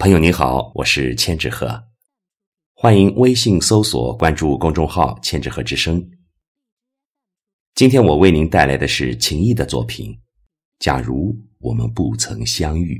[0.00, 1.84] 朋友你好，我是千纸鹤，
[2.72, 6.10] 欢迎微信搜索关注公众号“千纸鹤之声”。
[7.76, 10.10] 今天我为您带来的是秦毅的作品
[10.78, 12.94] 《假如我们不曾相遇》，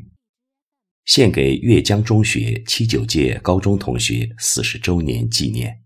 [1.07, 5.80] 献给阅江中学七九届高中同学四十周年纪念。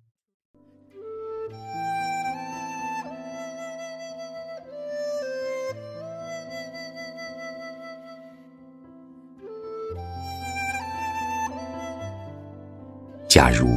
[13.35, 13.69] 假如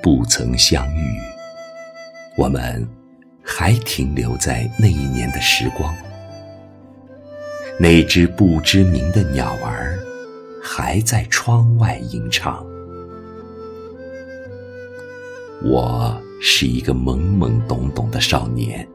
[0.00, 1.18] 不曾相遇，
[2.36, 2.88] 我们
[3.42, 5.92] 还停留在那一年的时光。
[7.76, 9.98] 那只不知名的鸟儿
[10.62, 12.64] 还在窗外吟唱。
[15.60, 18.86] 我是一个懵懵懂懂的少年，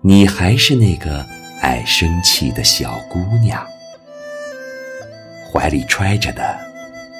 [0.00, 1.22] 你还是那个
[1.60, 3.62] 爱生气的小姑娘，
[5.52, 6.64] 怀里揣着的。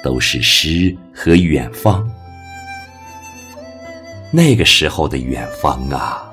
[0.03, 2.09] 都是诗和远方。
[4.31, 6.31] 那个时候的远方啊，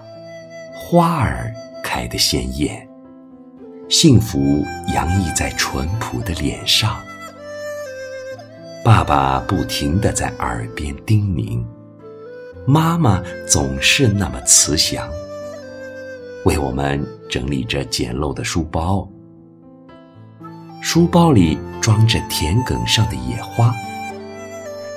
[0.75, 2.87] 花儿开得鲜艳，
[3.89, 7.01] 幸福洋溢在淳朴的脸上。
[8.85, 11.65] 爸爸不停地在耳边叮咛，
[12.67, 15.09] 妈妈总是那么慈祥，
[16.45, 19.09] 为我们整理着简陋的书包。
[20.87, 23.75] 书包里装着田埂上的野花，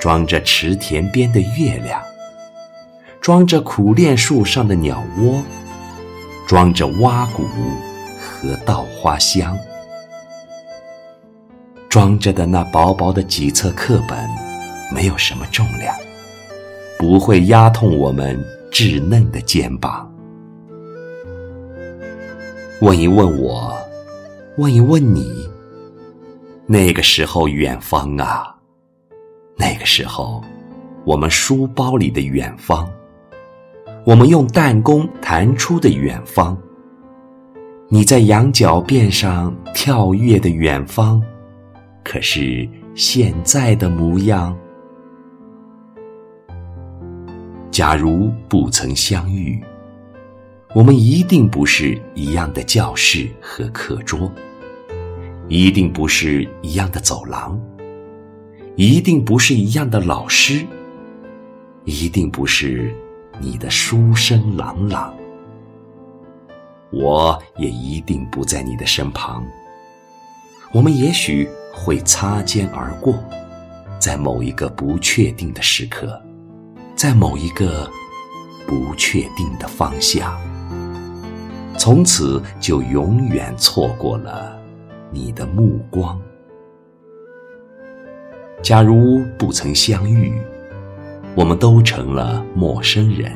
[0.02, 2.04] 装着池田边的月亮，
[3.22, 5.42] 装着苦楝树上的鸟窝，
[6.46, 7.44] 装着蛙鼓
[8.20, 9.58] 和稻花香，
[11.88, 14.30] 装着的那薄薄的几册课本，
[14.94, 15.96] 没有什么重量，
[17.00, 18.38] 不会压痛我们
[18.70, 20.14] 稚嫩的肩膀。
[22.82, 23.74] 问一问我，
[24.58, 25.48] 问一问你。
[26.70, 28.54] 那个时候，远方啊，
[29.56, 30.44] 那个时候，
[31.06, 32.92] 我们书包里的远方，
[34.06, 36.58] 我们用弹弓弹出的远方，
[37.88, 41.24] 你在羊角辫上跳跃的远方，
[42.04, 44.54] 可是现在的模样。
[47.72, 49.64] 假如不曾相遇，
[50.76, 54.30] 我们一定不是一样的教室和课桌。
[55.50, 57.58] 一定不是一样的走廊，
[58.76, 60.66] 一定不是一样的老师，
[61.86, 62.94] 一定不是
[63.40, 65.14] 你的书声朗朗。
[66.92, 69.42] 我也一定不在你的身旁。
[70.74, 73.18] 我们也许会擦肩而过，
[74.00, 76.22] 在某一个不确定的时刻，
[76.94, 77.90] 在某一个
[78.68, 80.38] 不确定的方向，
[81.78, 84.57] 从此就永远错过了。
[85.12, 86.20] 你的目光。
[88.62, 90.34] 假如不曾相遇，
[91.36, 93.32] 我们都成了陌生人，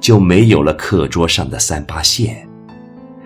[0.00, 2.48] 就没有了课桌上的三八线，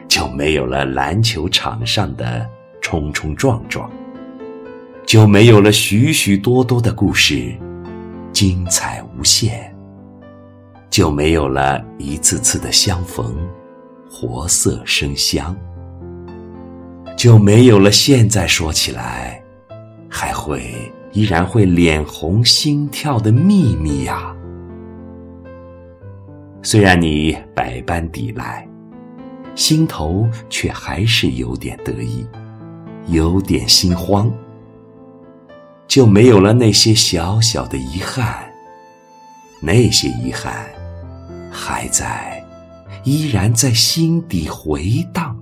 [0.09, 2.45] 就没有了篮球场上的
[2.81, 3.89] 冲冲撞撞，
[5.07, 7.55] 就没有了许许多多的故事，
[8.33, 9.73] 精彩无限，
[10.91, 13.37] 就没有了一次次的相逢，
[14.11, 15.57] 活色生香。
[17.19, 17.91] 就没有了。
[17.91, 19.43] 现在说起来，
[20.09, 20.73] 还会
[21.13, 24.33] 依然会脸红心跳的秘密呀。
[26.63, 28.65] 虽然你百般抵赖，
[29.57, 32.25] 心头却还是有点得意，
[33.09, 34.33] 有点心慌。
[35.89, 38.49] 就没有了那些小小的遗憾，
[39.61, 40.55] 那些遗憾
[41.51, 42.41] 还在，
[43.03, 45.37] 依然在心底回荡。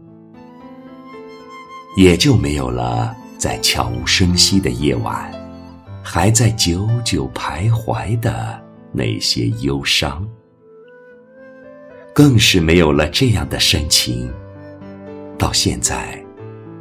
[1.97, 5.33] 也就没有了在悄无声息的夜晚，
[6.03, 8.63] 还在久久徘徊的
[8.93, 10.29] 那些忧伤，
[12.15, 14.31] 更是没有了这样的深情，
[15.39, 16.23] 到现在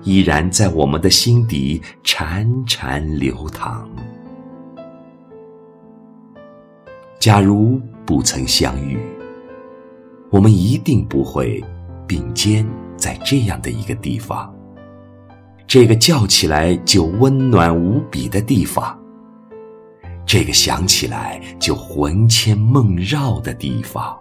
[0.04, 3.90] 依然在我们的心底潺潺流淌。
[7.20, 9.00] 假如不曾相遇，
[10.30, 11.64] 我们一定不会
[12.06, 12.68] 并肩
[12.98, 14.55] 在这样的一个地方。
[15.76, 18.98] 这个叫起来就温暖无比的地方，
[20.26, 24.18] 这个想起来就魂牵梦绕的地方，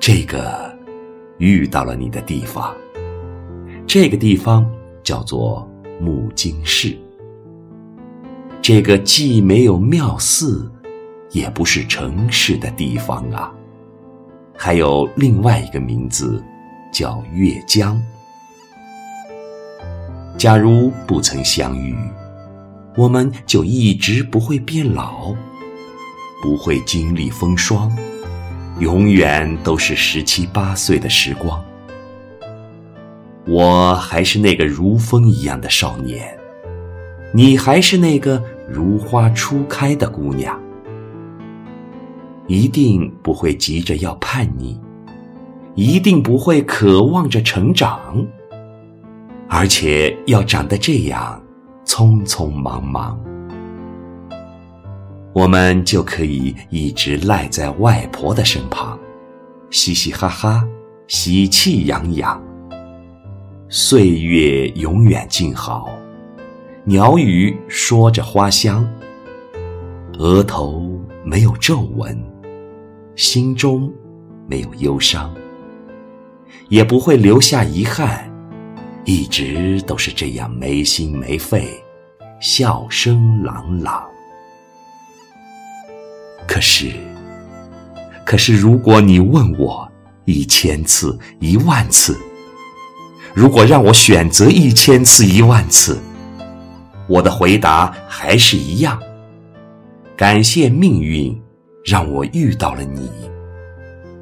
[0.00, 0.76] 这个
[1.38, 2.74] 遇到了你的地方，
[3.86, 4.68] 这个地方
[5.04, 5.64] 叫做
[6.00, 6.98] 木金市。
[8.60, 10.68] 这个既没有庙寺，
[11.30, 13.54] 也不是城市的地方啊，
[14.56, 16.42] 还有另外一个名字，
[16.92, 17.96] 叫岳江。
[20.36, 21.96] 假如不曾相遇，
[22.94, 25.34] 我们就一直不会变老，
[26.42, 27.90] 不会经历风霜，
[28.78, 31.64] 永远都是十七八岁的时光。
[33.46, 36.36] 我还是那个如风一样的少年，
[37.32, 40.60] 你还是那个如花初开的姑娘。
[42.46, 44.78] 一定不会急着要叛逆，
[45.74, 48.24] 一定不会渴望着成长，
[49.58, 51.42] 而且要长得这样
[51.86, 53.18] 匆匆忙忙，
[55.32, 58.98] 我们就可以一直赖在外婆的身旁，
[59.70, 60.62] 嘻嘻哈哈，
[61.08, 62.38] 喜气洋洋。
[63.70, 65.88] 岁月永远静好，
[66.84, 68.86] 鸟语说着花香，
[70.18, 70.82] 额头
[71.24, 72.14] 没有皱纹。
[73.14, 73.90] 心中
[74.46, 75.34] 没有忧伤，
[76.68, 78.30] 也不会留下遗憾，
[79.06, 81.68] 一直都是这样没心没肺，
[82.40, 84.04] 笑声朗朗。
[86.46, 86.92] 可是，
[88.24, 89.88] 可是，如果你问我
[90.24, 92.18] 一千次、一万次，
[93.32, 95.98] 如果让我选择一千次、一万次，
[97.08, 99.00] 我的回答还是一样：
[100.16, 101.40] 感谢命运。
[101.84, 103.08] 让我遇到了你，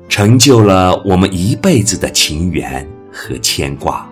[0.07, 4.07] 成就了我们一辈子的情缘和牵挂。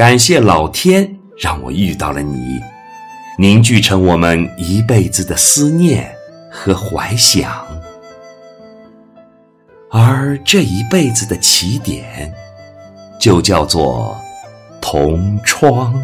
[0.00, 2.58] 感谢老天，让我遇到了你，
[3.36, 6.10] 凝聚成我们一辈子的思念
[6.50, 7.52] 和怀想。
[9.90, 12.32] 而这一辈子的起点，
[13.20, 14.18] 就叫做
[14.80, 15.94] 同窗。